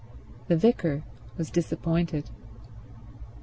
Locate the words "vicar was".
0.57-1.51